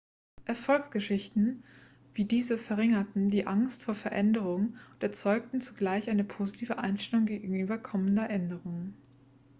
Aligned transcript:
erfolgsgeschichten 0.45 1.63
wie 2.15 2.25
diese 2.25 2.57
verringerten 2.57 3.29
die 3.29 3.45
angst 3.45 3.83
vor 3.83 3.93
veränderung 3.93 4.69
und 4.93 5.03
erzeugten 5.03 5.61
zugleich 5.61 6.09
eine 6.09 6.23
positive 6.23 6.79
einstellung 6.79 7.27
gegenüber 7.27 7.77
kommender 7.77 8.27
änderungen 8.27 8.95